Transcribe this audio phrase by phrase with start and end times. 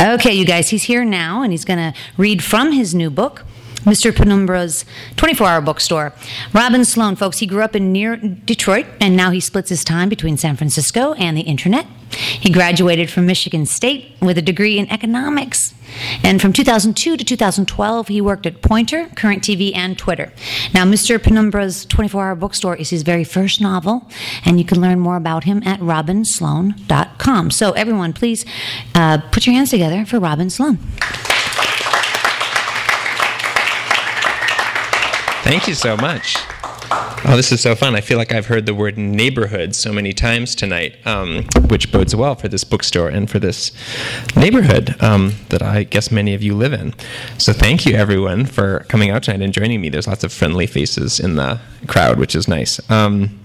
[0.00, 3.44] Okay, you guys, he's here now and he's going to read from his new book.
[3.80, 4.12] Mr.
[4.12, 4.84] Penumbra's
[5.16, 6.12] 24 hour bookstore.
[6.52, 10.08] Robin Sloan, folks, he grew up in near Detroit and now he splits his time
[10.08, 11.86] between San Francisco and the internet.
[12.10, 15.74] He graduated from Michigan State with a degree in economics.
[16.22, 20.32] And from 2002 to 2012, he worked at Poynter, Current TV, and Twitter.
[20.74, 21.18] Now, Mr.
[21.18, 24.08] Penumbra's 24 hour bookstore is his very first novel,
[24.44, 27.50] and you can learn more about him at robinsloan.com.
[27.50, 28.44] So, everyone, please
[28.94, 30.78] uh, put your hands together for Robin Sloan.
[35.48, 36.36] Thank you so much.
[37.24, 37.96] Oh, this is so fun.
[37.96, 42.14] I feel like I've heard the word neighborhood so many times tonight, um, which bodes
[42.14, 43.72] well for this bookstore and for this
[44.36, 46.92] neighborhood um, that I guess many of you live in.
[47.38, 49.88] So, thank you everyone for coming out tonight and joining me.
[49.88, 52.78] There's lots of friendly faces in the crowd, which is nice.
[52.90, 53.40] Um,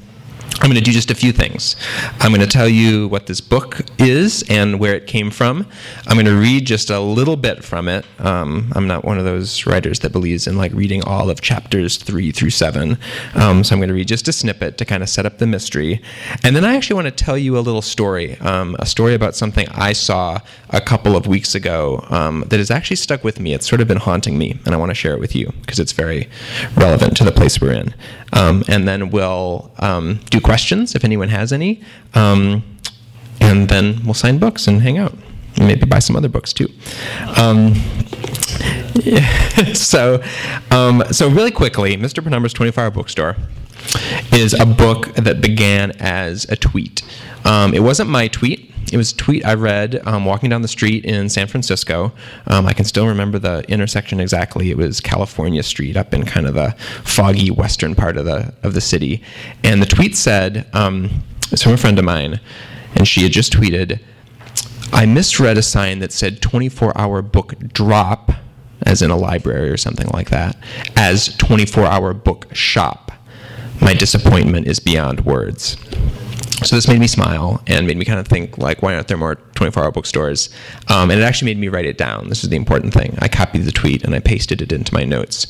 [0.61, 1.75] I'm going to do just a few things.
[2.19, 5.67] I'm going to tell you what this book is and where it came from.
[6.07, 8.05] I'm going to read just a little bit from it.
[8.19, 11.97] Um, I'm not one of those writers that believes in like reading all of chapters
[11.97, 12.97] three through seven.
[13.35, 15.47] Um, so I'm going to read just a snippet to kind of set up the
[15.47, 16.01] mystery.
[16.43, 19.35] And then I actually want to tell you a little story, um, a story about
[19.35, 23.53] something I saw a couple of weeks ago um, that has actually stuck with me.
[23.53, 25.79] It's sort of been haunting me, and I want to share it with you because
[25.79, 26.29] it's very
[26.75, 27.93] relevant to the place we're in.
[28.33, 31.81] Um, and then we'll um, do questions if anyone has any.
[32.13, 32.63] Um,
[33.39, 35.13] and then we'll sign books and hang out.
[35.55, 36.67] And maybe buy some other books too.
[37.37, 37.73] Um,
[38.95, 40.23] yeah, so,
[40.71, 42.23] um, so really quickly, Mr.
[42.23, 43.35] Penumbra's 24 Hour Bookstore
[44.31, 47.03] is a book that began as a tweet.
[47.45, 48.62] Um, it wasn't my tweet.
[48.93, 52.11] It was a tweet I read um, walking down the street in San Francisco.
[52.45, 54.69] Um, I can still remember the intersection exactly.
[54.69, 58.75] It was California Street up in kind of the foggy western part of the of
[58.75, 59.23] the city.
[59.63, 62.39] And the tweet said, um, "It's from a friend of mine,
[62.93, 63.99] and she had just tweeted."
[64.91, 68.31] I misread a sign that said 24 hour book drop,
[68.83, 70.55] as in a library or something like that,
[70.95, 73.11] as 24 hour book shop.
[73.81, 75.77] My disappointment is beyond words.
[76.63, 79.17] So this made me smile and made me kind of think, like, why aren't there
[79.17, 80.49] more 24-hour bookstores?
[80.87, 82.29] Um, and it actually made me write it down.
[82.29, 83.17] This is the important thing.
[83.19, 85.47] I copied the tweet and I pasted it into my notes.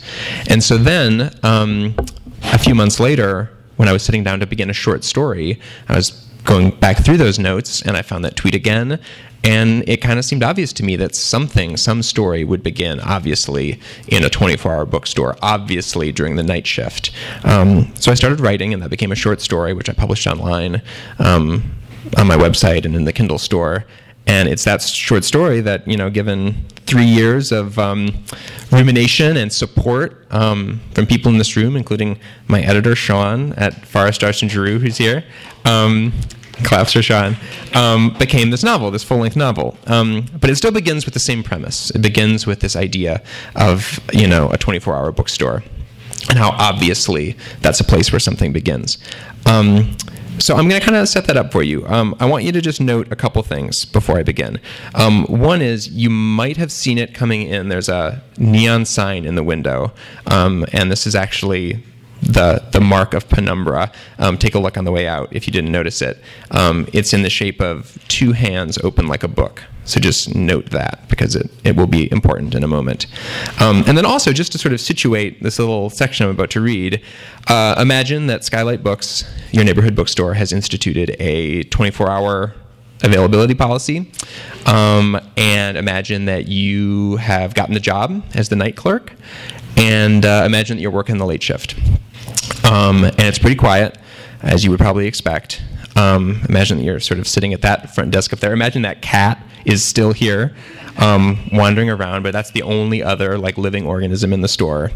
[0.50, 1.96] And so then, um,
[2.44, 5.96] a few months later, when I was sitting down to begin a short story, I
[5.96, 9.00] was going back through those notes and I found that tweet again.
[9.46, 13.78] And it kind of seemed obvious to me that something, some story would begin, obviously,
[14.08, 17.12] in a 24 hour bookstore, obviously during the night shift.
[17.44, 20.82] Um, so I started writing, and that became a short story, which I published online
[21.20, 21.76] um,
[22.18, 23.86] on my website and in the Kindle store.
[24.26, 28.24] And it's that short story that, you know, given three years of um,
[28.72, 32.18] rumination and support um, from people in this room, including
[32.48, 35.26] my editor, Sean, at Farrar, Straus and Giroux, who's here,
[35.66, 36.14] um,
[36.64, 37.36] claps for Sean,
[37.74, 39.78] um, became this novel, this full length novel.
[39.88, 41.90] Um, but it still begins with the same premise.
[41.92, 43.22] It begins with this idea
[43.56, 45.64] of, you know, a 24 hour bookstore
[46.30, 48.98] and how obviously that's a place where something begins.
[49.46, 49.96] Um,
[50.40, 51.86] so I'm going to kind of set that up for you.
[51.88, 54.60] Um, I want you to just note a couple things before I begin.
[54.96, 57.70] Um, one is you might have seen it coming in.
[57.70, 59.94] There's a neon sign in the window,
[60.28, 61.84] um, and this is actually
[62.24, 63.92] the the mark of penumbra.
[64.20, 66.22] Um, take a look on the way out if you didn't notice it.
[66.52, 69.64] Um, it's in the shape of two hands open like a book.
[69.86, 73.06] So just note that because it, it will be important in a moment.
[73.60, 76.62] Um, and then also, just to sort of situate this little section I'm about to
[76.62, 77.02] read,
[77.50, 82.54] uh, imagine that Skylight Books, your neighborhood bookstore, has instituted a 24 hour
[83.04, 84.10] availability policy.
[84.66, 89.12] Um, and imagine that you have gotten the job as the night clerk.
[89.76, 91.76] And uh, imagine that you're working the late shift.
[92.64, 93.98] Um, and it's pretty quiet,
[94.42, 95.62] as you would probably expect.
[95.96, 98.54] Um, imagine that you're sort of sitting at that front desk up there.
[98.54, 100.54] Imagine that cat is still here,
[100.98, 104.92] um, wandering around, but that's the only other like living organism in the store.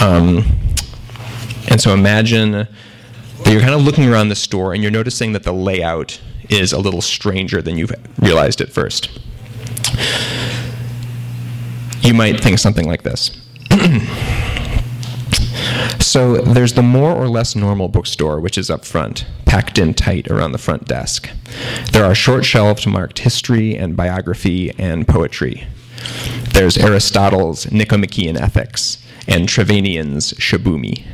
[0.00, 0.44] Um,
[1.68, 2.68] and so imagine that
[3.46, 6.78] you're kind of looking around the store and you're noticing that the layout is a
[6.78, 9.18] little stranger than you've realized at first.
[12.02, 13.30] You might think something like this.
[16.14, 20.28] So there's the more or less normal bookstore, which is up front, packed in tight
[20.28, 21.28] around the front desk.
[21.90, 25.66] There are short shelves marked history and biography and poetry.
[26.52, 31.04] There's Aristotle's Nicomachean Ethics and Trevanian's Shibumi.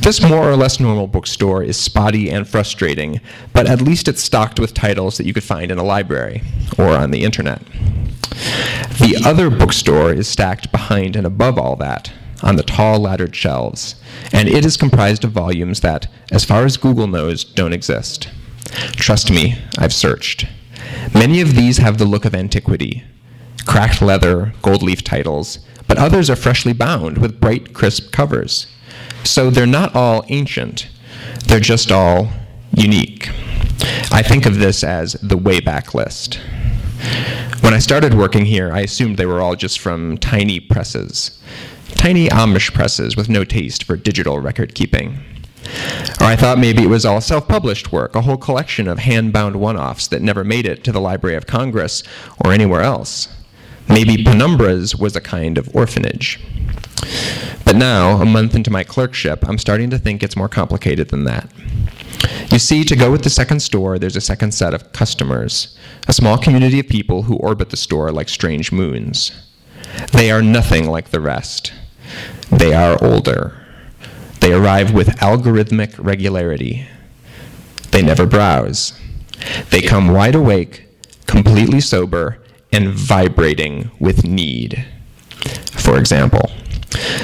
[0.00, 3.20] This more or less normal bookstore is spotty and frustrating,
[3.52, 6.42] but at least it's stocked with titles that you could find in a library
[6.78, 7.60] or on the internet.
[8.98, 12.10] The other bookstore is stacked behind and above all that,
[12.42, 13.96] on the tall laddered shelves,
[14.32, 18.28] and it is comprised of volumes that, as far as Google knows, don't exist.
[18.92, 20.46] Trust me, I've searched.
[21.14, 23.04] Many of these have the look of antiquity
[23.66, 28.66] cracked leather, gold leaf titles, but others are freshly bound with bright, crisp covers.
[29.24, 30.88] So they're not all ancient,
[31.46, 32.30] they're just all
[32.72, 33.28] unique.
[34.12, 36.40] I think of this as the Wayback List.
[37.60, 41.38] When I started working here, I assumed they were all just from tiny presses
[41.96, 45.18] tiny Amish presses with no taste for digital record keeping.
[46.20, 49.32] Or I thought maybe it was all self published work, a whole collection of hand
[49.32, 52.02] bound one offs that never made it to the Library of Congress
[52.44, 53.28] or anywhere else.
[53.88, 56.40] Maybe Penumbra's was a kind of orphanage.
[57.64, 61.24] But now, a month into my clerkship, I'm starting to think it's more complicated than
[61.24, 61.50] that.
[62.50, 65.76] You see, to go with the second store, there's a second set of customers,
[66.08, 69.32] a small community of people who orbit the store like strange moons.
[70.12, 71.72] They are nothing like the rest.
[72.50, 73.66] They are older.
[74.40, 76.86] They arrive with algorithmic regularity.
[77.90, 78.98] They never browse.
[79.70, 80.88] They come wide awake,
[81.26, 82.38] completely sober,
[82.72, 84.86] and vibrating with need.
[85.72, 86.50] For example,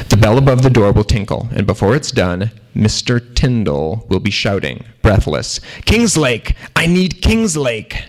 [0.08, 3.34] the bell above the door will tinkle, and before it's done, Mr.
[3.34, 6.54] Tyndall will be shouting, breathless, Kingslake!
[6.76, 8.02] I need Kingslake!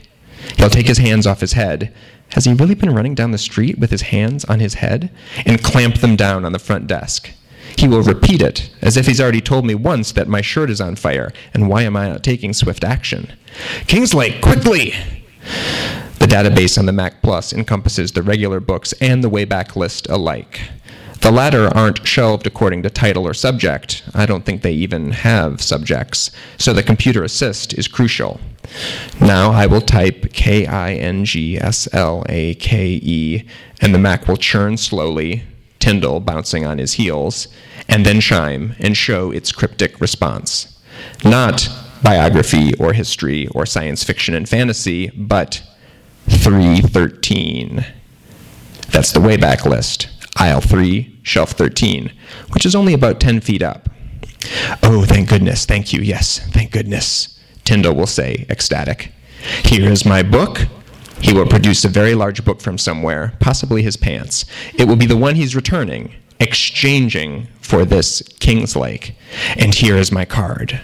[0.57, 1.93] He'll take his hands off his head
[2.33, 5.11] has he really been running down the street with his hands on his head
[5.45, 7.29] and clamp them down on the front desk?
[7.77, 10.81] He will repeat it, as if he's already told me once that my shirt is
[10.81, 13.33] on fire, and why am I not taking swift action?
[13.85, 14.93] Kingslake, quickly!
[16.17, 20.61] The database on the Mac Plus encompasses the regular books and the Wayback List alike.
[21.23, 24.03] The latter aren't shelved according to title or subject.
[24.13, 26.31] I don't think they even have subjects.
[26.57, 28.41] So the computer assist is crucial.
[29.21, 33.47] Now I will type K I N G S L A K E,
[33.79, 35.43] and the Mac will churn slowly,
[35.79, 37.47] Tyndall bouncing on his heels,
[37.87, 40.77] and then chime and show its cryptic response.
[41.23, 41.69] Not
[42.03, 45.63] biography or history or science fiction and fantasy, but
[46.27, 47.85] 313.
[48.91, 52.11] That's the Wayback List aisle 3, shelf 13,
[52.51, 53.89] which is only about 10 feet up.
[54.81, 59.11] Oh, thank goodness, thank you, yes, thank goodness, Tyndall will say, ecstatic.
[59.63, 60.67] Here is my book.
[61.21, 64.45] He will produce a very large book from somewhere, possibly his pants.
[64.75, 69.13] It will be the one he's returning, exchanging for this Kingslake.
[69.55, 70.81] And here is my card.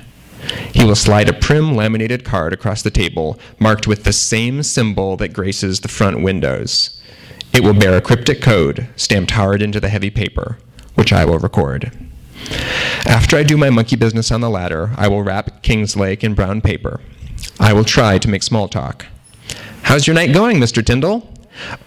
[0.74, 5.18] He will slide a prim laminated card across the table, marked with the same symbol
[5.18, 6.99] that graces the front windows.
[7.52, 10.60] It will bear a cryptic code stamped hard into the heavy paper,
[10.96, 11.92] which I will record.
[13.06, 16.62] After I do my monkey business on the ladder, I will wrap Kingslake in brown
[16.62, 17.02] paper.
[17.60, 19.08] I will try to make small talk.
[19.82, 20.86] How's your night going, Mr.
[20.86, 21.28] Tyndall?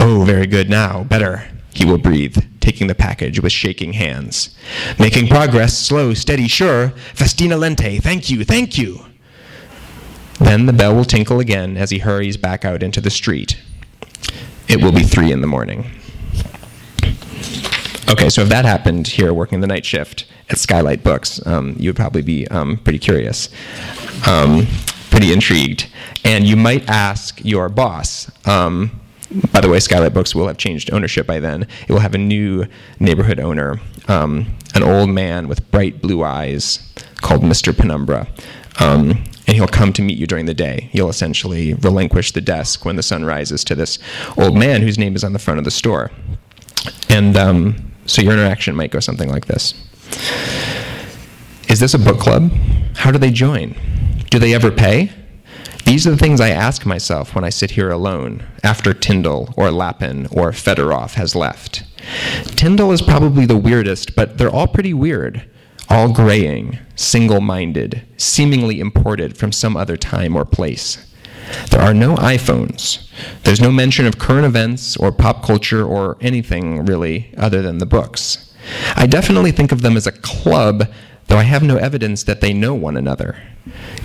[0.00, 4.56] Oh, very good now, better, he will breathe, taking the package with shaking hands.
[4.98, 6.92] Making progress, slow, steady, sure.
[7.14, 9.06] Festina lente, thank you, thank you.
[10.40, 13.56] Then the bell will tinkle again as he hurries back out into the street
[14.72, 15.84] it will be three in the morning.
[18.08, 21.90] Okay, so if that happened here working the night shift at Skylight Books, um, you
[21.90, 23.50] would probably be um, pretty curious,
[24.26, 24.66] um,
[25.10, 25.90] pretty intrigued.
[26.24, 28.98] And you might ask your boss, um,
[29.52, 31.62] by the way, Skylight Books will have changed ownership by then.
[31.86, 32.66] It will have a new
[32.98, 37.76] neighborhood owner, um, an old man with bright blue eyes called Mr.
[37.76, 38.26] Penumbra.
[38.80, 40.88] Um, and he'll come to meet you during the day.
[40.92, 43.98] You'll essentially relinquish the desk when the sun rises to this
[44.36, 46.10] old man whose name is on the front of the store.
[47.08, 49.74] And um, so your interaction might go something like this
[51.68, 52.50] Is this a book club?
[52.96, 53.76] How do they join?
[54.30, 55.12] Do they ever pay?
[55.84, 59.70] These are the things I ask myself when I sit here alone after Tyndall or
[59.70, 61.82] Lapin or Fedorov has left.
[62.56, 65.48] Tyndall is probably the weirdest, but they're all pretty weird
[65.92, 71.06] all graying, single minded, seemingly imported from some other time or place.
[71.70, 73.06] There are no iPhones.
[73.44, 77.84] There's no mention of current events or pop culture or anything really other than the
[77.84, 78.54] books.
[78.96, 80.90] I definitely think of them as a club,
[81.26, 83.42] though I have no evidence that they know one another.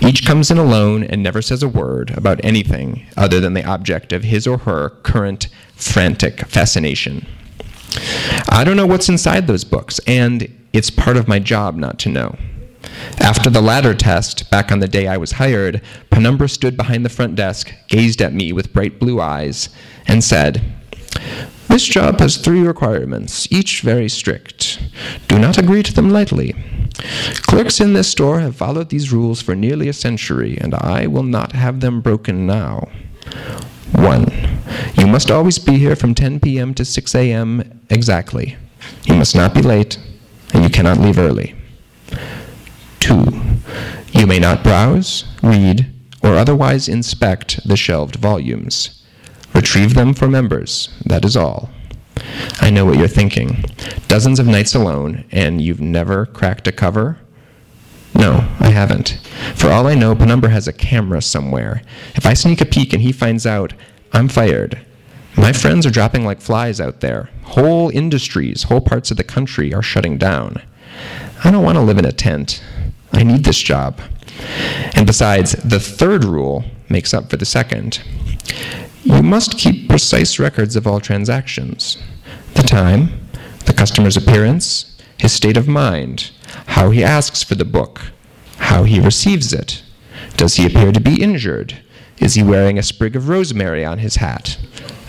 [0.02, 4.12] Each comes in alone and never says a word about anything other than the object
[4.12, 7.26] of his or her current frantic fascination.
[8.50, 12.08] I don't know what's inside those books, and it's part of my job not to
[12.08, 12.36] know.
[13.20, 17.10] After the ladder test, back on the day I was hired, Penumbra stood behind the
[17.10, 19.68] front desk, gazed at me with bright blue eyes,
[20.06, 20.62] and said,
[21.68, 24.80] This job has three requirements, each very strict.
[25.26, 26.54] Do not agree to them lightly.
[27.42, 31.22] Clerks in this store have followed these rules for nearly a century, and I will
[31.22, 32.88] not have them broken now.
[33.92, 34.32] 1.
[34.94, 36.74] You must always be here from 10 p.m.
[36.74, 37.80] to 6 a.m.
[37.90, 38.56] exactly.
[39.04, 39.98] You must not be late,
[40.58, 41.54] and you cannot leave early.
[42.98, 43.32] 2.
[44.10, 45.86] You may not browse, read,
[46.20, 49.04] or otherwise inspect the shelved volumes.
[49.54, 51.70] Retrieve them for members, that is all.
[52.60, 53.64] I know what you're thinking.
[54.08, 57.18] Dozens of nights alone, and you've never cracked a cover?
[58.16, 59.20] No, I haven't.
[59.54, 61.82] For all I know, Penumbra has a camera somewhere.
[62.16, 63.74] If I sneak a peek and he finds out,
[64.12, 64.84] I'm fired.
[65.38, 67.30] My friends are dropping like flies out there.
[67.44, 70.60] Whole industries, whole parts of the country are shutting down.
[71.44, 72.62] I don't want to live in a tent.
[73.12, 74.00] I need this job.
[74.94, 78.02] And besides, the third rule makes up for the second.
[79.04, 81.98] You must keep precise records of all transactions
[82.54, 83.28] the time,
[83.66, 86.30] the customer's appearance, his state of mind,
[86.66, 88.00] how he asks for the book,
[88.56, 89.82] how he receives it.
[90.36, 91.80] Does he appear to be injured?
[92.20, 94.58] Is he wearing a sprig of rosemary on his hat?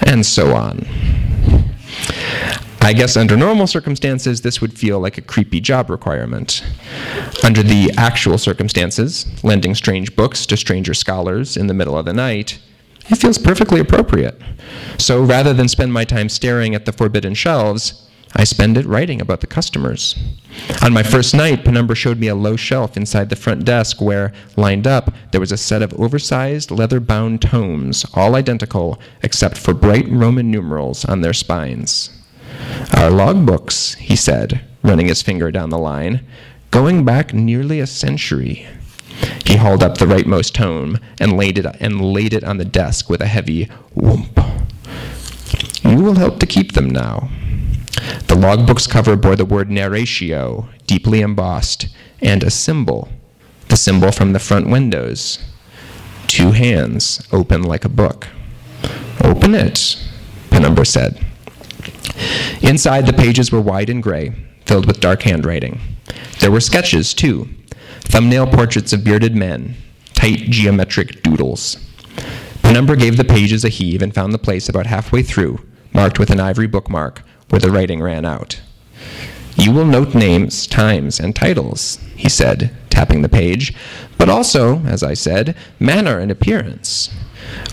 [0.10, 0.88] and so on.
[2.82, 6.64] I guess under normal circumstances, this would feel like a creepy job requirement.
[7.44, 12.14] Under the actual circumstances, lending strange books to stranger scholars in the middle of the
[12.14, 12.60] night,
[13.10, 14.40] it feels perfectly appropriate.
[14.98, 19.22] So rather than spend my time staring at the forbidden shelves, I spend it writing
[19.22, 20.16] about the customers.
[20.84, 24.32] On my first night, Penumbra showed me a low shelf inside the front desk where,
[24.56, 29.74] lined up, there was a set of oversized leather bound tomes, all identical except for
[29.74, 32.12] bright Roman numerals on their spines.
[32.96, 36.26] Our logbooks, he said, running his finger down the line,
[36.72, 38.68] going back nearly a century.
[39.46, 43.10] He hauled up the rightmost tome and laid it and laid it on the desk
[43.10, 44.38] with a heavy whoomp.
[45.84, 47.30] You will help to keep them now.
[48.28, 51.88] The logbook's cover bore the word narratio, deeply embossed,
[52.22, 53.10] and a symbol,
[53.68, 55.40] the symbol from the front windows.
[56.28, 58.28] Two hands, open like a book.
[59.24, 59.98] Open it,
[60.50, 61.26] Penumbra said.
[62.62, 64.34] Inside, the pages were wide and gray,
[64.66, 65.80] filled with dark handwriting.
[66.40, 67.50] There were sketches, too
[68.10, 69.76] thumbnail portraits of bearded men,
[70.14, 71.78] tight geometric doodles.
[72.64, 75.60] Penumbra gave the pages a heave and found the place about halfway through,
[75.94, 78.60] marked with an ivory bookmark, where the writing ran out.
[79.56, 83.74] You will note names, times, and titles, he said, tapping the page,
[84.18, 87.10] but also, as I said, manner and appearance.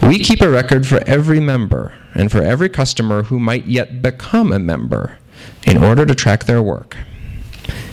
[0.02, 4.52] We keep a record for every member and for every customer who might yet become
[4.52, 5.18] a member
[5.64, 6.97] in order to track their work.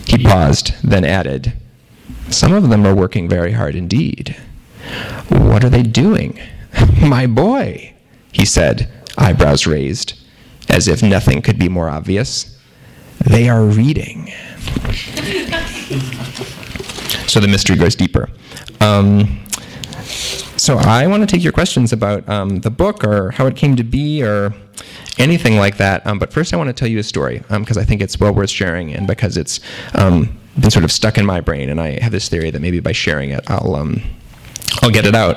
[0.06, 1.52] He paused, then added,
[2.30, 4.36] Some of them are working very hard indeed.
[5.28, 6.38] What are they doing?
[7.00, 7.94] My boy,
[8.32, 10.14] he said, eyebrows raised
[10.68, 12.58] as if nothing could be more obvious.
[13.24, 14.32] They are reading.
[17.26, 18.28] so the mystery goes deeper.
[18.80, 19.40] Um,
[20.56, 23.76] so I want to take your questions about um, the book or how it came
[23.76, 24.54] to be or
[25.18, 26.06] anything like that.
[26.06, 28.18] Um, but first, I want to tell you a story because um, I think it's
[28.18, 29.60] well worth sharing and because it's
[29.94, 31.70] um, been sort of stuck in my brain.
[31.70, 34.02] And I have this theory that maybe by sharing it, I'll um,
[34.82, 35.36] I'll get it out.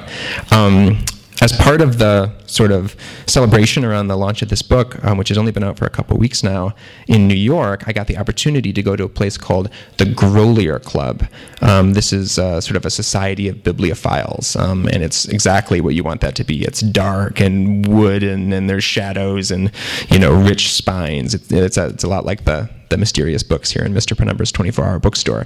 [1.41, 2.95] As part of the sort of
[3.27, 5.89] celebration around the launch of this book, um, which has only been out for a
[5.89, 6.73] couple weeks now
[7.07, 10.81] in New York, I got the opportunity to go to a place called the Grolier
[10.81, 11.27] Club.
[11.61, 15.93] Um, this is uh, sort of a society of bibliophiles, um, and it's exactly what
[15.93, 16.63] you want that to be.
[16.63, 19.71] It's dark and wood, and, there's shadows and
[20.09, 21.35] you know rich spines.
[21.35, 24.15] It, it's a, it's a lot like the the mysterious books here in Mr.
[24.15, 25.45] Penumbra's 24-hour bookstore.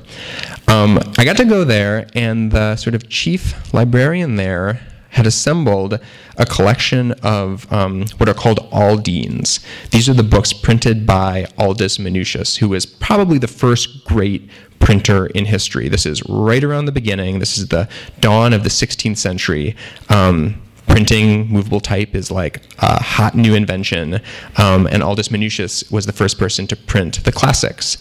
[0.67, 4.79] Um, I got to go there, and the sort of chief librarian there
[5.11, 5.99] had assembled
[6.37, 9.59] a collection of um, what are called Aldines.
[9.91, 14.49] These are the books printed by Aldus Manutius, who was probably the first great
[14.79, 15.89] printer in history.
[15.89, 17.39] This is right around the beginning.
[17.39, 17.87] This is the
[18.19, 19.75] dawn of the 16th century.
[20.09, 24.15] Um, printing movable type is like a hot new invention
[24.57, 27.97] um, and aldus manutius was the first person to print the classics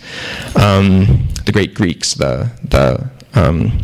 [0.57, 3.81] um, the great greeks the the um,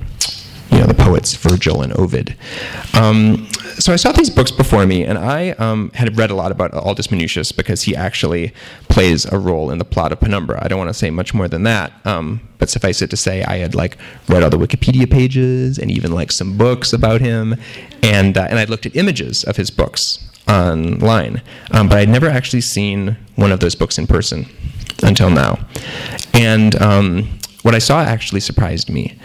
[0.76, 2.36] you know, the poets Virgil and Ovid.
[2.92, 6.52] Um, so I saw these books before me, and I um, had read a lot
[6.52, 8.52] about Aldus Manutius because he actually
[8.90, 10.62] plays a role in the plot of Penumbra.
[10.62, 13.42] I don't want to say much more than that, um, but suffice it to say,
[13.42, 13.96] I had like
[14.28, 17.56] read all the Wikipedia pages and even like some books about him,
[18.02, 21.40] and uh, and I'd looked at images of his books online,
[21.70, 24.44] um, but I'd never actually seen one of those books in person
[25.02, 25.58] until now,
[26.34, 29.18] and um, what I saw actually surprised me.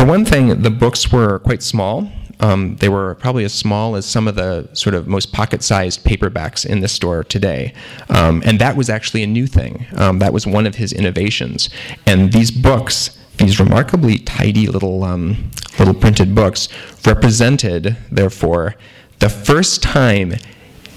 [0.00, 2.10] For one thing, the books were quite small.
[2.40, 6.64] Um, they were probably as small as some of the sort of most pocket-sized paperbacks
[6.64, 7.74] in the store today,
[8.08, 9.84] um, and that was actually a new thing.
[9.96, 11.68] Um, that was one of his innovations.
[12.06, 16.70] And these books, these remarkably tidy little um, little printed books,
[17.04, 18.76] represented, therefore,
[19.18, 20.32] the first time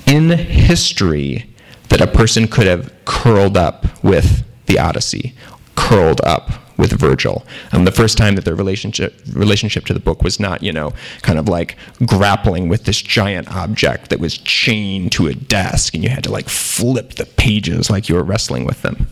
[0.08, 1.54] in history
[1.90, 5.36] that a person could have curled up with the Odyssey,
[5.76, 7.46] curled up with Virgil.
[7.72, 10.94] Um, the first time that their relationship relationship to the book was not, you know,
[11.22, 16.04] kind of like grappling with this giant object that was chained to a desk, and
[16.04, 19.08] you had to like flip the pages like you were wrestling with them.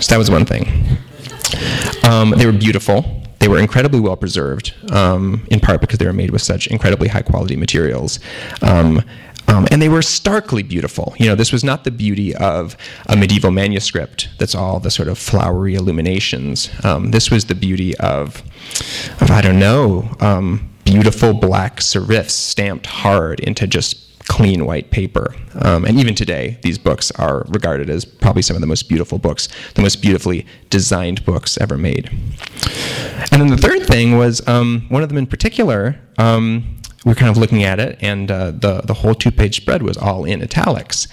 [0.00, 0.98] So that was one thing.
[2.04, 3.22] Um, they were beautiful.
[3.40, 7.08] They were incredibly well preserved, um, in part because they were made with such incredibly
[7.08, 8.20] high quality materials.
[8.60, 9.02] Um,
[9.50, 11.14] um, and they were starkly beautiful.
[11.18, 12.76] You know, this was not the beauty of
[13.08, 16.70] a medieval manuscript that's all the sort of flowery illuminations.
[16.84, 18.42] Um, this was the beauty of,
[19.20, 25.34] of I don't know, um, beautiful black serifs stamped hard into just clean white paper.
[25.62, 29.18] Um, and even today, these books are regarded as probably some of the most beautiful
[29.18, 32.08] books, the most beautifully designed books ever made.
[33.32, 37.14] And then the third thing was um, one of them in particular um, we are
[37.14, 40.24] kind of looking at it, and uh, the the whole two page spread was all
[40.24, 41.08] in italics.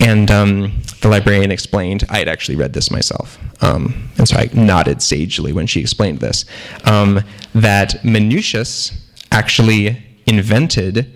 [0.00, 4.50] And um, the librarian explained, I had actually read this myself, um, and so I
[4.52, 6.44] nodded sagely when she explained this,
[6.84, 7.22] um,
[7.54, 8.92] that Manutius
[9.30, 11.12] actually invented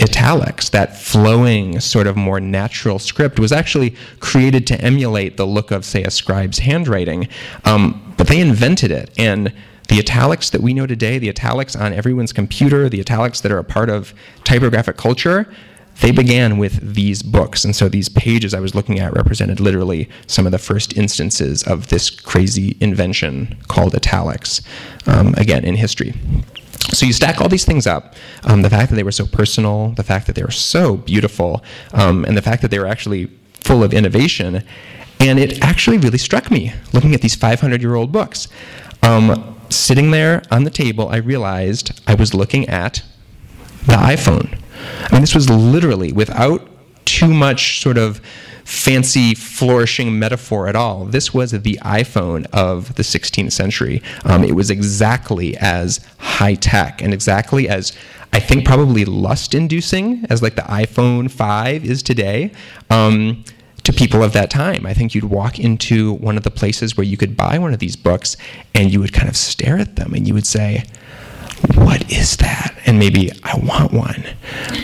[0.00, 5.70] italics, that flowing, sort of more natural script, was actually created to emulate the look
[5.70, 7.28] of, say, a scribe's handwriting.
[7.64, 9.52] Um, but they invented it, and
[9.88, 13.58] the italics that we know today, the italics on everyone's computer, the italics that are
[13.58, 15.46] a part of typographic culture,
[16.00, 17.64] they began with these books.
[17.64, 21.62] And so these pages I was looking at represented literally some of the first instances
[21.62, 24.60] of this crazy invention called italics,
[25.06, 26.14] um, again, in history.
[26.92, 29.90] So you stack all these things up um, the fact that they were so personal,
[29.90, 33.30] the fact that they were so beautiful, um, and the fact that they were actually
[33.54, 34.62] full of innovation.
[35.20, 38.48] And it actually really struck me looking at these 500 year old books.
[39.02, 43.02] Um, sitting there on the table, I realized I was looking at
[43.86, 44.58] the iPhone.
[45.04, 46.68] I mean, this was literally without
[47.04, 48.20] too much sort of
[48.64, 51.04] fancy, flourishing metaphor at all.
[51.04, 54.02] This was the iPhone of the 16th century.
[54.24, 57.92] Um, it was exactly as high tech and exactly as,
[58.32, 62.52] I think, probably lust inducing as like the iPhone 5 is today.
[62.90, 63.44] Um,
[63.84, 64.86] to people of that time.
[64.86, 67.78] I think you'd walk into one of the places where you could buy one of
[67.78, 68.36] these books
[68.74, 70.84] and you would kind of stare at them and you would say,
[71.74, 72.76] What is that?
[72.86, 74.24] And maybe I want one.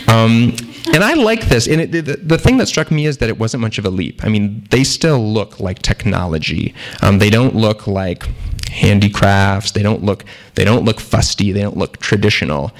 [0.07, 0.55] Um,
[0.93, 1.67] and I like this.
[1.67, 3.89] And it, the, the thing that struck me is that it wasn't much of a
[3.89, 4.23] leap.
[4.23, 6.73] I mean, they still look like technology.
[7.01, 8.23] Um, they don't look like
[8.69, 9.71] handicrafts.
[9.71, 10.25] They don't look.
[10.55, 11.51] They don't look fusty.
[11.51, 12.71] They don't look traditional.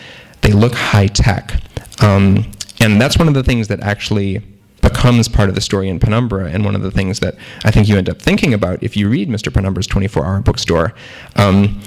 [0.42, 1.62] They look high tech.
[2.02, 4.42] Um, and that's one of the things that actually
[4.82, 7.88] becomes part of the story in Penumbra, and one of the things that I think
[7.88, 9.52] you end up thinking about if you read Mr.
[9.52, 10.94] Penumbra's 24 hour bookstore.
[11.36, 11.82] Um,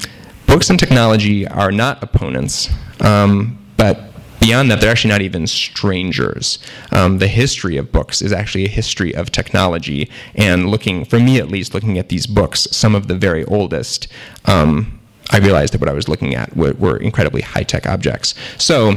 [0.46, 4.00] books and technology are not opponents, um, but
[4.40, 6.58] beyond that, they're actually not even strangers.
[6.92, 11.38] Um, the history of books is actually a history of technology, and looking, for me
[11.38, 14.06] at least, looking at these books, some of the very oldest,
[14.44, 18.34] um, I realized that what I was looking at were, were incredibly high tech objects.
[18.58, 18.94] So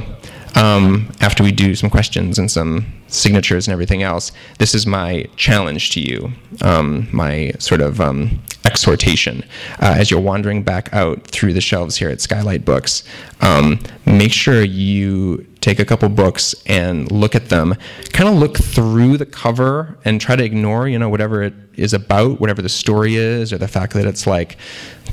[0.55, 5.27] um, after we do some questions and some signatures and everything else, this is my
[5.35, 9.43] challenge to you, um, my sort of um, exhortation.
[9.81, 13.03] Uh, as you're wandering back out through the shelves here at Skylight Books,
[13.41, 17.75] um, make sure you take a couple books and look at them.
[18.13, 21.93] Kind of look through the cover and try to ignore, you know, whatever it is
[21.93, 24.57] about, whatever the story is, or the fact that it's like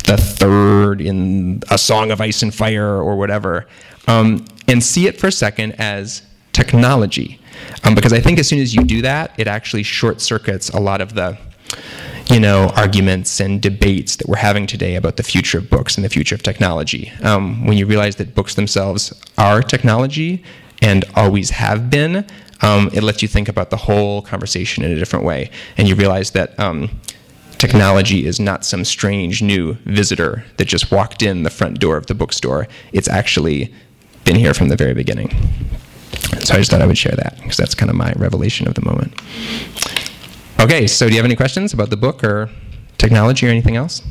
[0.04, 3.66] the third in A Song of Ice and Fire or whatever.
[4.06, 7.40] Um, and see it for a second as technology.
[7.84, 10.80] Um, because I think as soon as you do that, it actually short circuits a
[10.80, 11.38] lot of the
[12.30, 16.04] you know, arguments and debates that we're having today about the future of books and
[16.04, 17.12] the future of technology.
[17.22, 20.42] Um, when you realize that books themselves are technology
[20.80, 22.26] and always have been,
[22.62, 25.50] um, it lets you think about the whole conversation in a different way.
[25.76, 26.98] And you realize that um,
[27.64, 32.06] technology is not some strange new visitor that just walked in the front door of
[32.06, 32.68] the bookstore.
[32.92, 33.72] It's actually
[34.24, 35.30] been here from the very beginning.
[36.40, 38.74] So I just thought I would share that because that's kind of my revelation of
[38.74, 39.18] the moment.
[40.60, 42.50] Okay, so do you have any questions about the book or
[42.98, 44.02] technology or anything else?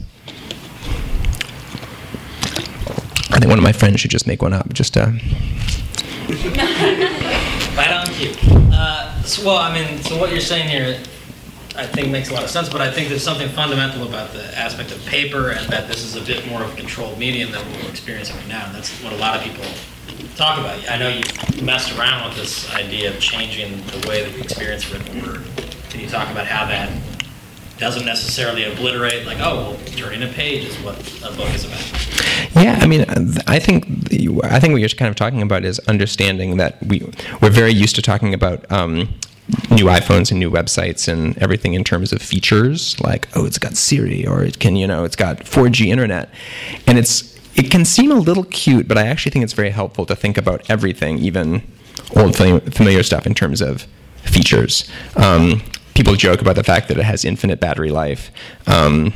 [3.29, 4.73] I think one of my friends should just make one up.
[4.73, 5.11] Just uh,
[7.77, 8.33] right on cue.
[8.73, 10.99] Uh, so, well, I mean, so what you're saying here,
[11.75, 12.69] I think makes a lot of sense.
[12.69, 16.15] But I think there's something fundamental about the aspect of paper, and that this is
[16.15, 18.65] a bit more of a controlled medium than we're experiencing right now.
[18.67, 19.65] And that's what a lot of people
[20.35, 20.79] talk about.
[20.89, 24.91] I know you've messed around with this idea of changing the way that we experience
[24.91, 25.43] written word.
[25.89, 26.91] Can you talk about how that
[27.77, 32.53] doesn't necessarily obliterate, like, oh, well, turning a page is what a book is about?
[32.55, 33.05] Yeah, I mean,
[33.47, 33.85] I think
[34.43, 37.01] I think what you're kind of talking about is understanding that we
[37.41, 38.71] we're very used to talking about.
[38.71, 39.09] Um,
[39.69, 43.75] new iPhones and new websites and everything in terms of features like oh it's got
[43.75, 46.29] Siri or it can you know it's got 4G internet.
[46.87, 50.05] And it's it can seem a little cute but I actually think it's very helpful
[50.05, 51.63] to think about everything even
[52.15, 53.87] old familiar stuff in terms of
[54.23, 54.89] features.
[55.15, 55.61] Um,
[55.93, 58.31] people joke about the fact that it has infinite battery life
[58.65, 59.13] um,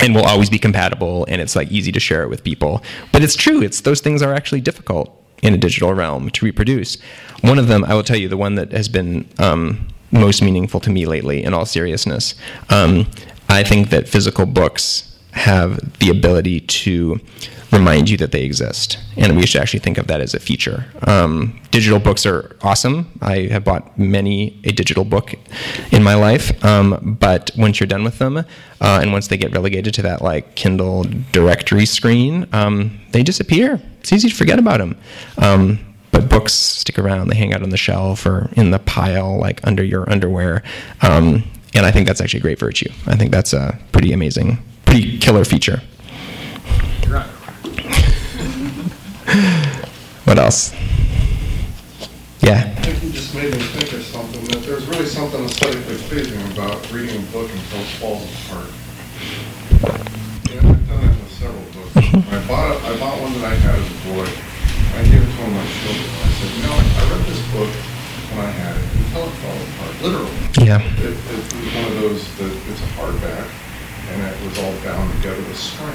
[0.00, 2.82] and will always be compatible and it's like easy to share it with people.
[3.12, 6.98] But it's true it's those things are actually difficult in a digital realm to reproduce.
[7.42, 10.80] One of them i will tell you the one that has been um, most meaningful
[10.80, 12.34] to me lately in all seriousness
[12.68, 13.06] um,
[13.48, 17.20] i think that physical books have the ability to
[17.72, 18.98] remind you that they exist.
[19.16, 20.86] And we should actually think of that as a feature.
[21.02, 23.10] Um, digital books are awesome.
[23.20, 25.34] I have bought many a digital book
[25.92, 28.44] in my life, um, but once you're done with them, uh,
[28.80, 33.80] and once they get relegated to that like Kindle directory screen, um, they disappear.
[34.00, 34.96] It's easy to forget about them.
[35.38, 35.78] Um,
[36.12, 37.28] but books stick around.
[37.28, 40.62] They hang out on the shelf or in the pile, like under your underwear.
[41.02, 42.90] Um, and I think that's actually a great virtue.
[43.06, 45.80] I think that's a pretty amazing, pretty killer feature.
[50.24, 50.72] What else?
[52.40, 52.66] Yeah.
[52.66, 56.40] I think you just made me think of something, that there's really something aesthetically pleasing
[56.52, 58.70] about reading a book until it falls apart.
[60.50, 61.94] And I've done that with several books.
[61.94, 62.34] Mm-hmm.
[62.34, 64.26] I bought, it- I bought one that I had as a boy.
[64.98, 66.10] I gave it to one of my children.
[66.10, 67.70] I said, you know, I read this book
[68.34, 70.34] when I had it until it fell apart, literally.
[70.66, 70.82] Yeah.
[71.06, 73.46] It, it was one of those that it's a hardback,
[74.10, 75.94] and it was all bound together with string.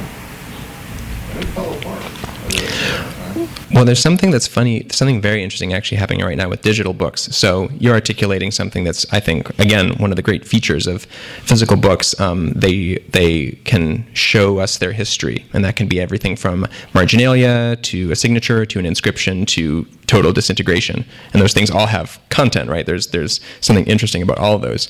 [3.76, 7.24] Well, there's something that's funny, something very interesting actually happening right now with digital books.
[7.36, 11.04] So you're articulating something that's, I think, again, one of the great features of
[11.44, 12.18] physical books.
[12.18, 17.76] Um, they they can show us their history, and that can be everything from marginalia
[17.82, 21.04] to a signature to an inscription to total disintegration.
[21.34, 22.86] And those things all have content, right?
[22.86, 24.90] There's there's something interesting about all of those.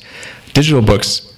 [0.54, 1.34] Digital books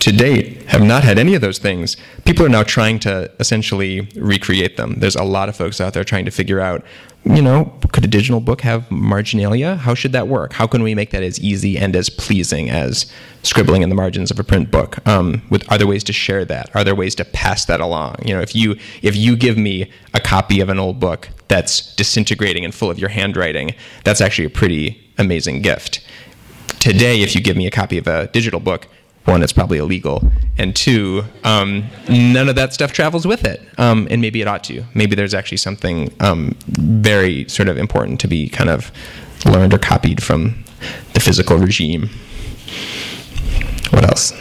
[0.00, 1.96] to date have not had any of those things.
[2.24, 4.94] People are now trying to essentially recreate them.
[4.98, 6.84] There's a lot of folks out there trying to figure out,
[7.24, 9.74] you know, could a digital book have marginalia?
[9.74, 10.52] How should that work?
[10.52, 14.30] How can we make that as easy and as pleasing as scribbling in the margins
[14.30, 15.04] of a print book?
[15.08, 16.70] Um, with are there ways to share that?
[16.76, 18.18] Are there ways to pass that along?
[18.24, 21.96] You know, if you if you give me a copy of an old book that's
[21.96, 26.00] disintegrating and full of your handwriting, that's actually a pretty amazing gift.
[26.78, 28.86] Today, if you give me a copy of a digital book,
[29.24, 33.60] one, it's probably illegal, and two, um, none of that stuff travels with it.
[33.78, 34.84] Um, and maybe it ought to.
[34.94, 38.90] Maybe there's actually something um, very sort of important to be kind of
[39.44, 40.64] learned or copied from
[41.14, 42.08] the physical regime.
[43.90, 44.32] What else?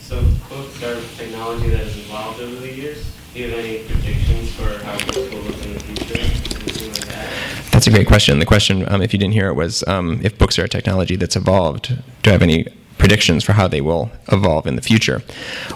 [0.00, 3.12] So books are technology that has evolved over the years.
[3.32, 6.88] Do you have any predictions for how books will look in the future?
[6.88, 7.70] Like that?
[7.70, 8.38] That's a great question.
[8.38, 11.16] The question, um, if you didn't hear it, was um, if books are a technology
[11.16, 12.66] that's evolved, do I have any
[13.06, 15.22] predictions for how they will evolve in the future?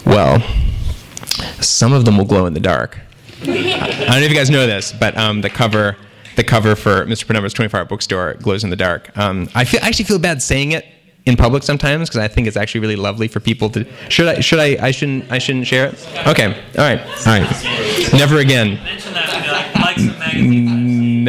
[0.04, 0.42] Well,
[1.60, 2.98] Some of them will glow in the dark.
[3.42, 5.96] I don't know if you guys know this, but um, the cover,
[6.34, 7.24] the cover for Mr.
[7.26, 9.16] Penumbra's 24-hour bookstore glows in the dark.
[9.16, 10.84] Um, I, feel, I actually feel bad saying it
[11.24, 13.86] in public sometimes because I think it's actually really lovely for people to.
[14.08, 14.40] Should I?
[14.40, 14.76] Should I?
[14.88, 15.30] I shouldn't.
[15.30, 16.08] I shouldn't share it.
[16.26, 16.46] Okay.
[16.46, 17.00] All right.
[17.26, 18.12] All right.
[18.12, 18.78] Never again.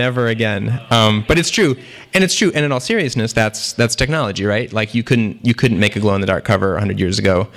[0.01, 0.81] Never again.
[0.89, 1.77] Um, but it's true,
[2.15, 2.51] and it's true.
[2.55, 4.73] And in all seriousness, that's that's technology, right?
[4.73, 7.47] Like you couldn't you couldn't make a glow in the dark cover 100 years ago.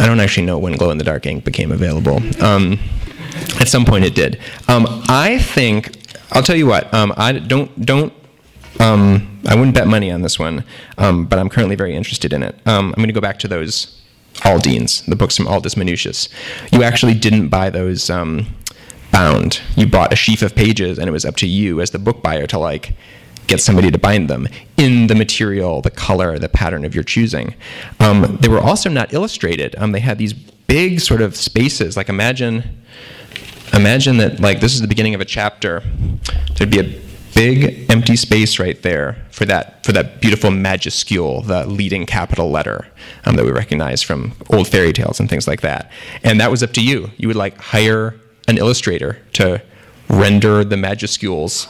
[0.00, 2.16] I don't actually know when glow in the dark ink became available.
[2.42, 2.80] Um,
[3.60, 4.40] at some point, it did.
[4.66, 5.96] Um, I think
[6.32, 6.92] I'll tell you what.
[6.92, 8.12] Um, I don't don't.
[8.80, 10.64] Um, I wouldn't bet money on this one,
[10.98, 12.56] um, but I'm currently very interested in it.
[12.66, 13.96] I'm going to go back to those
[14.44, 16.28] Aldines, the books from Aldus Manutius.
[16.72, 18.48] You actually didn't buy those um,
[19.10, 19.60] bound.
[19.76, 22.22] You bought a sheaf of pages, and it was up to you as the book
[22.22, 22.94] buyer to like
[23.46, 27.54] get somebody to bind them in the material, the color, the pattern of your choosing.
[27.98, 29.74] Um, they were also not illustrated.
[29.76, 31.96] Um, they had these big sort of spaces.
[31.96, 32.84] Like imagine,
[33.72, 35.82] imagine that like this is the beginning of a chapter.
[36.56, 37.00] There'd be a
[37.34, 42.86] big empty space right there for that for that beautiful majuscule, the leading capital letter
[43.24, 45.90] um, that we recognize from old fairy tales and things like that.
[46.22, 47.10] And that was up to you.
[47.16, 48.14] You would like hire
[48.48, 49.62] an illustrator to
[50.08, 51.68] render the majuscules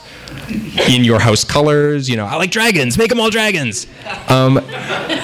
[0.89, 2.09] in your house colors.
[2.09, 2.97] You know, I like dragons.
[2.97, 3.87] Make them all dragons.
[4.29, 4.57] Um,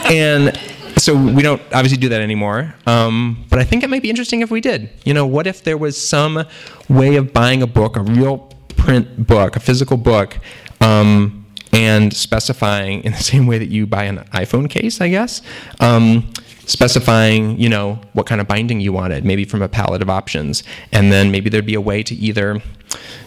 [0.09, 0.57] and
[0.97, 2.75] so we don't obviously do that anymore.
[2.85, 4.89] Um, but I think it might be interesting if we did.
[5.03, 6.45] You know, what if there was some
[6.89, 10.37] way of buying a book, a real print book, a physical book,
[10.81, 15.41] um, and specifying in the same way that you buy an iPhone case, I guess,
[15.79, 16.31] um,
[16.67, 20.63] specifying, you know, what kind of binding you wanted, maybe from a palette of options,
[20.91, 22.61] and then maybe there'd be a way to either,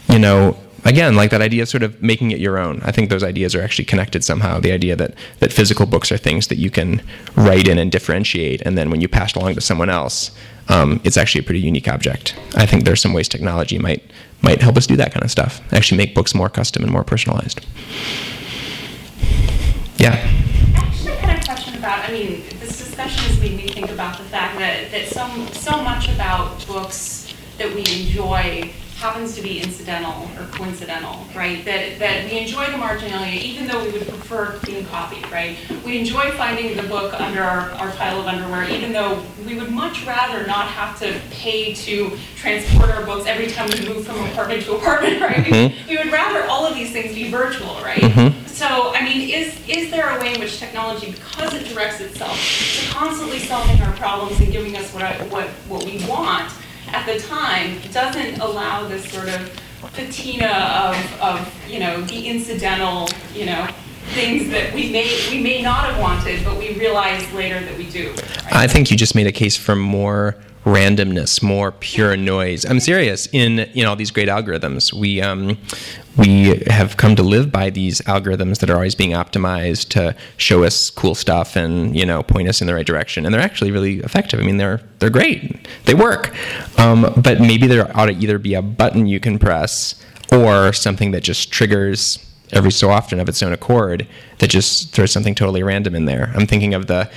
[0.08, 2.80] you know, again, like that idea of sort of making it your own.
[2.84, 4.60] I think those ideas are actually connected somehow.
[4.60, 7.02] The idea that that physical books are things that you can
[7.34, 10.30] write in and differentiate, and then when you pass along to someone else,
[10.68, 12.36] um, it's actually a pretty unique object.
[12.54, 14.02] I think there's some ways technology might
[14.42, 15.60] might help us do that kind of stuff.
[15.72, 17.66] Actually, make books more custom and more personalized.
[19.96, 20.14] Yeah.
[20.76, 22.42] Actually, I had a question about, I mean,
[23.02, 27.32] discussion has made me think about the fact that, that so, so much about books
[27.56, 31.64] that we enjoy happens to be incidental or coincidental, right?
[31.64, 35.56] That, that we enjoy the marginalia, even though we would prefer clean copy, right?
[35.86, 39.70] We enjoy finding the book under our, our pile of underwear, even though we would
[39.70, 44.16] much rather not have to pay to transport our books every time we move from
[44.26, 45.50] apartment to apartment, right?
[45.50, 47.98] We- We would rather all of these things be virtual, right?
[48.02, 48.46] Mm-hmm.
[48.46, 52.36] So, I mean, is, is there a way in which technology, because it directs itself
[52.36, 56.52] to constantly solving our problems and giving us what, I- what, what we want
[56.92, 59.60] at the time, doesn't allow this sort of
[59.94, 63.68] patina of, of, you know, the incidental, you know,
[64.12, 67.88] things that we may, we may not have wanted, but we realize later that we
[67.88, 68.10] do.
[68.10, 68.52] right?
[68.52, 72.64] I think you just made a case for more randomness, more pure noise.
[72.64, 73.28] I'm serious.
[73.32, 75.58] In you know these great algorithms, we um,
[76.20, 80.64] we have come to live by these algorithms that are always being optimized to show
[80.64, 83.24] us cool stuff and you know point us in the right direction.
[83.24, 84.38] And they're actually really effective.
[84.38, 85.66] I mean, they're they're great.
[85.86, 86.34] They work.
[86.78, 89.94] Um, but maybe there ought to either be a button you can press
[90.30, 92.18] or something that just triggers
[92.52, 94.06] every so often of its own accord
[94.38, 96.32] that just throws something totally random in there.
[96.34, 97.10] I'm thinking of the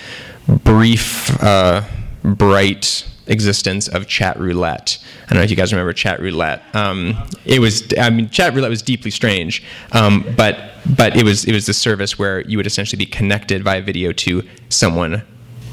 [0.47, 1.81] brief, uh,
[2.23, 4.97] bright existence of chat roulette.
[5.25, 6.61] I don't know if you guys remember chat roulette.
[6.75, 11.45] Um, it was, I mean, chat roulette was deeply strange, um, but but it was
[11.45, 15.23] it was the service where you would essentially be connected via video to someone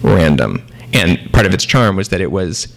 [0.03, 2.75] random, and part of its charm was that it was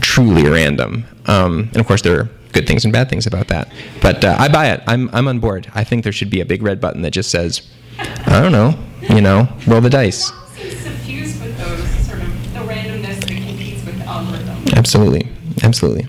[0.00, 1.04] truly random.
[1.26, 3.70] Um, and of course, there are good things and bad things about that.
[4.00, 4.82] But uh, I buy it.
[4.86, 5.70] I'm I'm on board.
[5.74, 7.62] I think there should be a big red button that just says,
[7.98, 10.32] I don't know, you know, roll the dice.
[10.54, 14.64] Seems suffused with those sort of, the randomness that competes with algorithm.
[14.78, 15.28] Absolutely,
[15.64, 16.06] absolutely.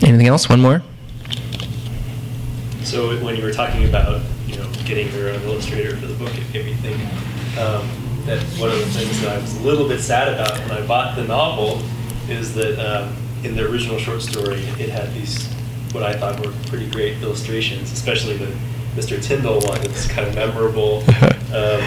[0.00, 0.48] Anything else?
[0.48, 0.80] One more.
[2.84, 6.30] So when you were talking about, you know, getting your own illustrator for the book,
[6.38, 6.98] it made me think
[7.58, 7.84] um,
[8.26, 10.86] that one of the things that I was a little bit sad about when I
[10.86, 11.82] bought the novel
[12.28, 15.48] is that um, in the original short story, it had these
[15.92, 18.54] what I thought were pretty great illustrations, especially the
[18.94, 19.20] Mr.
[19.20, 19.82] Tyndall one.
[19.82, 21.02] It's kind of memorable.
[21.52, 21.82] Um,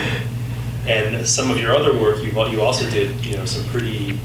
[0.85, 4.19] and some of your other work, you you also did, you know, some pretty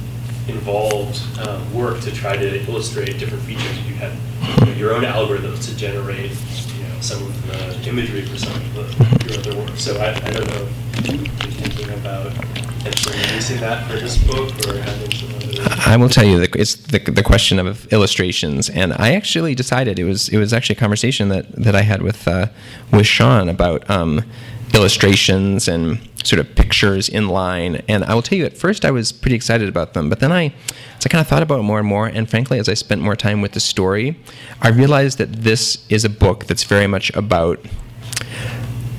[0.49, 3.79] involved um, work to try to illustrate different features.
[3.87, 4.13] You had
[4.59, 8.55] you know, your own algorithms to generate, you know, some of the imagery for some
[8.55, 9.77] of the, your other work.
[9.77, 14.51] So I, I don't know if you're thinking about potentially releasing that for this book
[14.67, 15.41] or having some other.
[15.87, 19.99] I will tell you that it's the, the question of illustrations, and I actually decided
[19.99, 22.47] it was it was actually a conversation that, that I had with uh,
[22.93, 24.25] with Sean about um,
[24.75, 27.83] illustrations and sort of pictures in line.
[27.89, 30.33] And I will tell you, at first I was pretty excited about them, but then
[30.33, 30.55] I,
[30.99, 33.01] as I kind of thought about it more and more, and frankly, as I spent
[33.01, 34.19] more time with the story,
[34.61, 37.65] I realized that this is a book that's very much about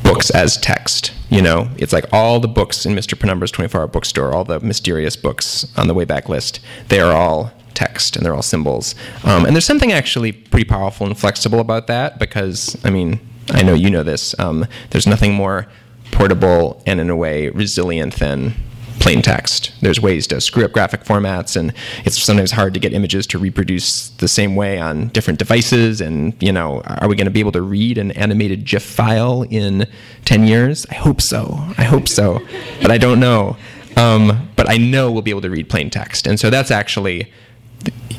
[0.03, 1.13] books as text.
[1.29, 3.17] You know, it's like all the books in Mr.
[3.17, 7.13] Penumbra's 24 hour bookstore, all the mysterious books on the way back list, they are
[7.13, 8.95] all text and they're all symbols.
[9.23, 13.63] Um, and there's something actually pretty powerful and flexible about that because, I mean, I
[13.63, 14.37] know you know this.
[14.39, 15.67] Um, there's nothing more
[16.11, 18.53] portable and, in a way, resilient than
[18.99, 19.71] plain text.
[19.81, 21.73] There's ways to screw up graphic formats, and
[22.05, 26.01] it's sometimes hard to get images to reproduce the same way on different devices.
[26.01, 29.43] And, you know, are we going to be able to read an animated GIF file
[29.43, 29.87] in
[30.25, 30.85] 10 years?
[30.91, 31.57] I hope so.
[31.77, 32.39] I hope so.
[32.81, 33.57] But I don't know.
[33.97, 36.27] Um, but I know we'll be able to read plain text.
[36.27, 37.31] And so that's actually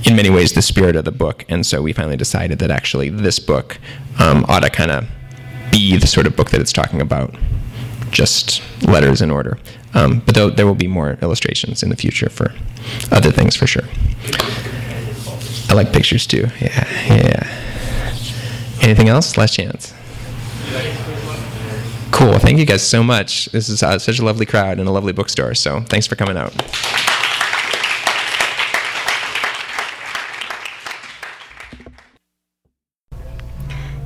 [0.04, 1.44] in many ways the spirit of the book.
[1.48, 3.78] And so we finally decided that actually this book
[4.18, 5.06] um, ought to kind of
[5.70, 7.34] be the sort of book that it's talking about,
[8.10, 9.58] just letters in order.
[9.94, 12.52] Um, but there, there will be more illustrations in the future for
[13.10, 13.84] other things for sure.
[15.68, 16.48] I like pictures too.
[16.60, 17.62] Yeah, yeah.
[18.82, 19.36] Anything else?
[19.36, 19.94] Last chance.
[22.10, 22.38] Cool.
[22.38, 23.46] Thank you guys so much.
[23.46, 25.54] This is uh, such a lovely crowd and a lovely bookstore.
[25.54, 26.52] So thanks for coming out.